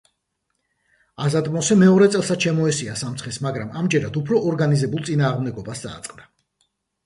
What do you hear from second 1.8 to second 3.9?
მეორე წელსაც შემოესია სამცხეს, მაგრამ